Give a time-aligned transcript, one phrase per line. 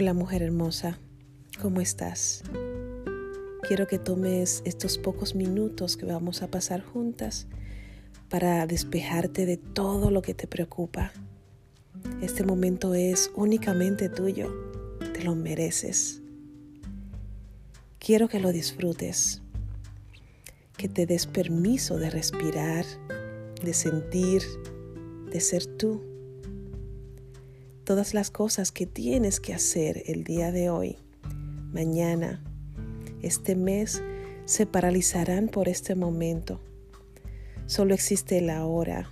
[0.00, 0.98] Hola mujer hermosa,
[1.60, 2.42] ¿cómo estás?
[3.68, 7.48] Quiero que tomes estos pocos minutos que vamos a pasar juntas
[8.30, 11.12] para despejarte de todo lo que te preocupa.
[12.22, 14.50] Este momento es únicamente tuyo,
[15.12, 16.22] te lo mereces.
[17.98, 19.42] Quiero que lo disfrutes,
[20.78, 22.86] que te des permiso de respirar,
[23.62, 24.40] de sentir,
[25.30, 26.09] de ser tú
[27.90, 30.96] todas las cosas que tienes que hacer el día de hoy,
[31.72, 32.40] mañana,
[33.20, 34.00] este mes,
[34.44, 36.60] se paralizarán por este momento.
[37.66, 39.10] Solo existe el ahora,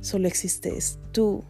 [0.00, 1.44] solo existes tú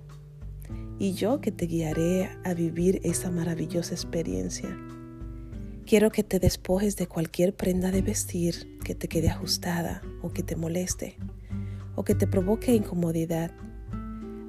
[0.98, 4.76] y yo que te guiaré a vivir esa maravillosa experiencia.
[5.86, 10.42] Quiero que te despojes de cualquier prenda de vestir que te quede ajustada o que
[10.42, 11.18] te moleste
[11.94, 13.52] o que te provoque incomodidad.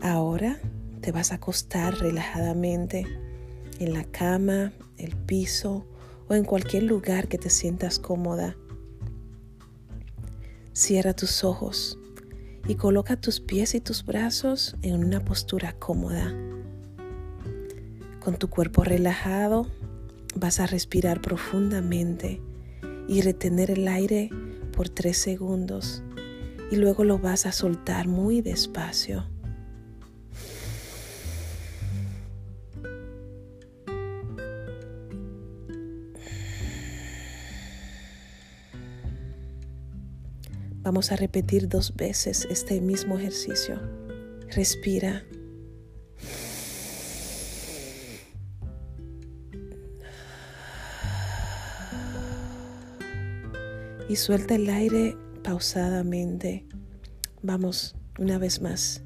[0.02, 0.60] Ahora
[1.02, 3.06] te vas a acostar relajadamente
[3.80, 5.86] en la cama, el piso
[6.28, 8.56] o en cualquier lugar que te sientas cómoda.
[10.74, 11.98] Cierra tus ojos
[12.68, 16.34] y coloca tus pies y tus brazos en una postura cómoda.
[18.20, 19.68] Con tu cuerpo relajado
[20.36, 22.42] vas a respirar profundamente
[23.08, 24.30] y retener el aire
[24.74, 26.04] por tres segundos
[26.70, 29.26] y luego lo vas a soltar muy despacio.
[40.88, 43.78] Vamos a repetir dos veces este mismo ejercicio.
[44.56, 45.26] Respira.
[54.08, 56.66] Y suelta el aire pausadamente.
[57.42, 59.04] Vamos, una vez más.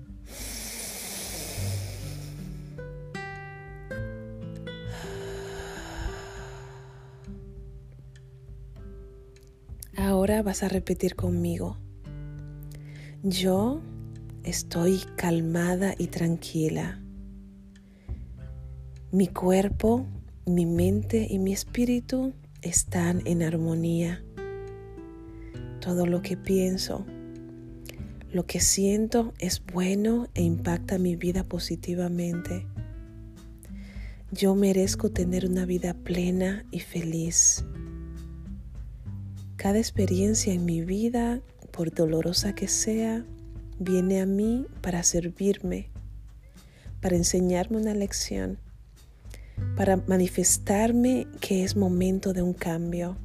[10.21, 11.77] Ahora vas a repetir conmigo.
[13.23, 13.82] Yo
[14.43, 17.02] estoy calmada y tranquila.
[19.11, 20.05] Mi cuerpo,
[20.45, 24.23] mi mente y mi espíritu están en armonía.
[25.80, 27.03] Todo lo que pienso,
[28.32, 32.67] lo que siento es bueno e impacta mi vida positivamente.
[34.30, 37.65] Yo merezco tener una vida plena y feliz.
[39.61, 41.39] Cada experiencia en mi vida,
[41.70, 43.23] por dolorosa que sea,
[43.77, 45.92] viene a mí para servirme,
[46.99, 48.58] para enseñarme una lección,
[49.77, 53.20] para manifestarme que es momento de un cambio.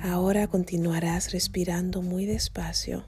[0.00, 3.06] Ahora continuarás respirando muy despacio.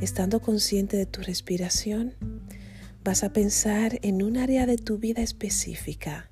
[0.00, 2.14] Estando consciente de tu respiración,
[3.04, 6.28] vas a pensar en un área de tu vida específica.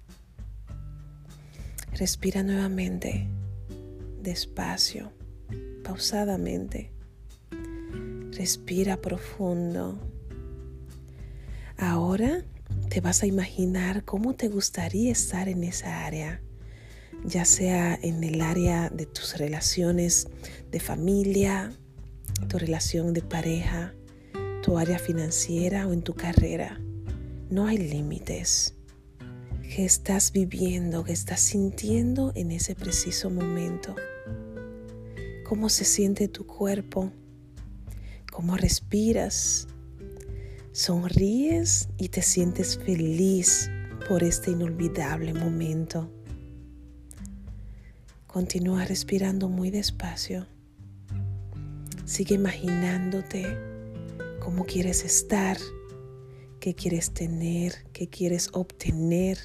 [1.92, 3.28] Respira nuevamente
[4.24, 5.12] despacio,
[5.84, 6.90] pausadamente.
[8.32, 10.00] Respira profundo.
[11.76, 12.44] Ahora
[12.88, 16.40] te vas a imaginar cómo te gustaría estar en esa área,
[17.24, 20.26] ya sea en el área de tus relaciones
[20.72, 21.72] de familia,
[22.48, 23.94] tu relación de pareja,
[24.62, 26.80] tu área financiera o en tu carrera.
[27.50, 28.74] No hay límites.
[29.62, 33.94] ¿Qué estás viviendo, qué estás sintiendo en ese preciso momento?
[35.44, 37.12] Cómo se siente tu cuerpo,
[38.32, 39.68] cómo respiras,
[40.72, 43.70] sonríes y te sientes feliz
[44.08, 46.10] por este inolvidable momento.
[48.26, 50.46] Continúa respirando muy despacio.
[52.04, 53.46] Sigue imaginándote
[54.40, 55.56] cómo quieres estar,
[56.58, 59.38] qué quieres tener, qué quieres obtener.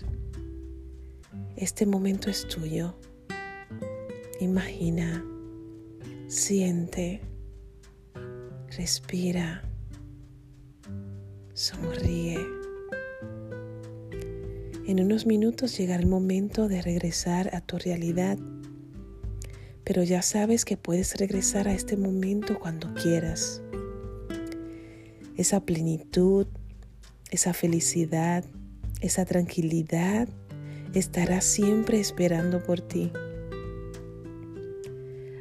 [1.56, 2.96] Este momento es tuyo.
[4.40, 5.24] Imagina
[6.29, 7.22] Siente,
[8.78, 9.64] respira,
[11.55, 12.37] sonríe.
[14.85, 18.37] En unos minutos llegará el momento de regresar a tu realidad,
[19.84, 23.64] pero ya sabes que puedes regresar a este momento cuando quieras.
[25.35, 26.46] Esa plenitud,
[27.32, 28.46] esa felicidad,
[29.02, 30.29] esa tranquilidad
[30.93, 33.11] estará siempre esperando por ti.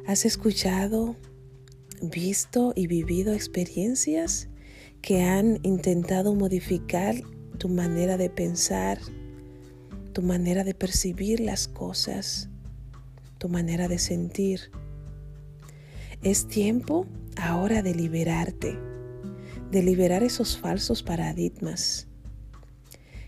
[0.09, 1.15] ¿Has escuchado,
[2.01, 4.49] visto y vivido experiencias
[5.03, 7.13] que han intentado modificar
[7.59, 8.97] tu manera de pensar,
[10.11, 12.49] tu manera de percibir las cosas,
[13.37, 14.71] tu manera de sentir?
[16.23, 17.05] Es tiempo
[17.39, 18.79] ahora de liberarte,
[19.69, 22.07] de liberar esos falsos paradigmas,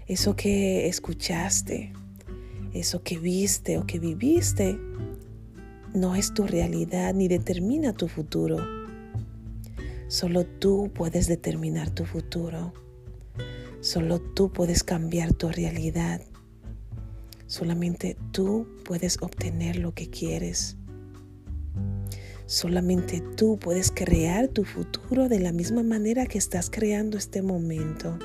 [0.08, 1.94] Eso que escuchaste,
[2.74, 4.80] eso que viste o que viviste,
[5.94, 8.58] no es tu realidad ni determina tu futuro.
[10.08, 12.74] Solo tú puedes determinar tu futuro.
[13.80, 16.22] Solo tú puedes cambiar tu realidad.
[17.48, 20.78] Solamente tú puedes obtener lo que quieres.
[22.46, 28.20] Solamente tú puedes crear tu futuro de la misma manera que estás creando este momento.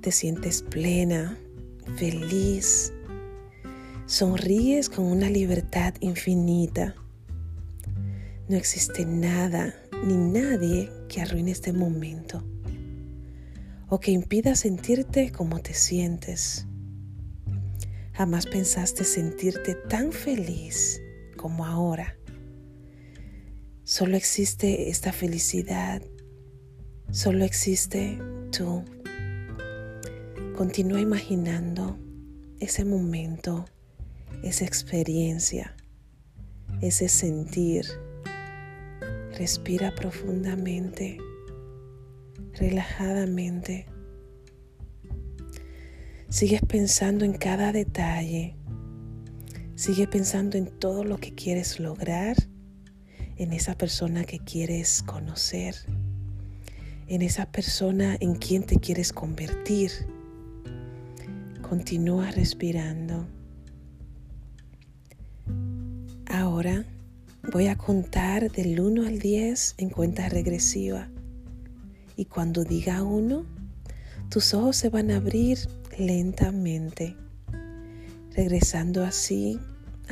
[0.00, 1.36] Te sientes plena,
[1.96, 2.92] feliz,
[4.12, 6.94] sonríes con una libertad infinita.
[8.46, 9.74] No existe nada
[10.04, 12.44] ni nadie que arruine este momento
[13.88, 16.66] o que impida sentirte como te sientes.
[18.12, 21.00] Jamás pensaste sentirte tan feliz
[21.38, 22.18] como ahora.
[23.82, 26.02] Solo existe esta felicidad.
[27.10, 28.18] Solo existe
[28.50, 28.84] tú.
[30.54, 31.98] Continúa imaginando
[32.60, 33.64] ese momento,
[34.42, 35.74] esa experiencia,
[36.80, 37.86] ese sentir.
[39.38, 41.18] Respira profundamente,
[42.54, 43.86] relajadamente.
[46.28, 48.56] Sigues pensando en cada detalle
[49.82, 52.36] Sigue pensando en todo lo que quieres lograr,
[53.36, 55.74] en esa persona que quieres conocer,
[57.08, 59.90] en esa persona en quien te quieres convertir.
[61.68, 63.26] Continúa respirando.
[66.62, 66.84] Ahora
[67.52, 71.08] voy a contar del 1 al 10 en cuenta regresiva.
[72.16, 73.44] Y cuando diga 1,
[74.30, 75.58] tus ojos se van a abrir
[75.98, 77.16] lentamente,
[78.36, 79.58] regresando así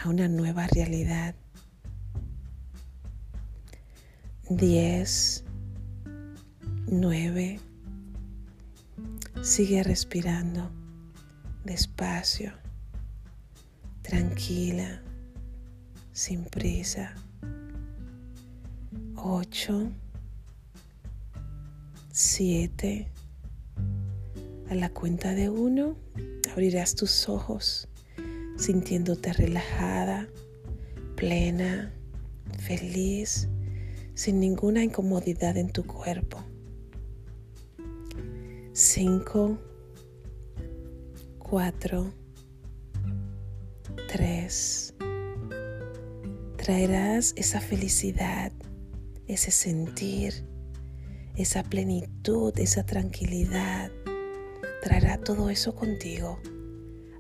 [0.03, 1.37] a una nueva realidad.
[4.49, 5.45] 10,
[6.89, 7.61] 9,
[9.41, 10.69] sigue respirando
[11.65, 12.55] despacio,
[14.03, 15.01] tranquila,
[16.21, 17.15] sin prisa.
[19.17, 19.91] 8,
[22.13, 23.09] 7,
[24.69, 25.97] a la cuenta de uno
[26.53, 27.89] abrirás tus ojos
[28.59, 30.29] sintiéndote relajada,
[31.17, 31.91] plena,
[32.59, 33.49] feliz,
[34.13, 36.37] sin ninguna incomodidad en tu cuerpo.
[38.75, 39.59] 5,
[41.39, 42.13] 4,
[44.13, 44.90] 3.
[46.61, 48.53] Traerás esa felicidad,
[49.27, 50.45] ese sentir,
[51.35, 53.91] esa plenitud, esa tranquilidad.
[54.83, 56.39] Traerá todo eso contigo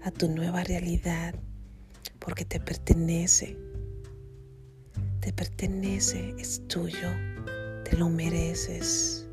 [0.02, 1.34] a tu nueva realidad
[2.18, 3.56] porque te pertenece.
[5.20, 7.08] Te pertenece, es tuyo,
[7.86, 9.26] te lo mereces.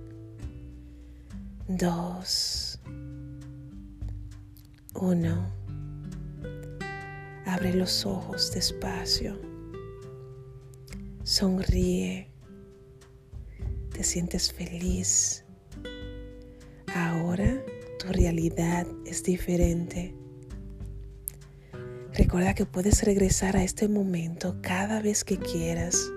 [1.68, 2.80] Dos.
[4.94, 5.52] Uno.
[7.46, 9.47] Abre los ojos despacio.
[11.28, 12.30] Sonríe.
[13.92, 15.44] Te sientes feliz.
[16.96, 17.62] Ahora
[18.00, 20.16] tu realidad es diferente.
[22.14, 26.10] Recuerda que puedes regresar a este momento cada vez que quieras.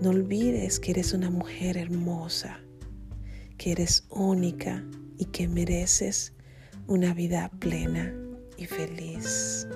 [0.00, 2.60] No olvides que eres una mujer hermosa,
[3.56, 4.84] que eres única
[5.18, 6.34] y que mereces
[6.86, 8.14] una vida plena
[8.56, 9.66] y feliz.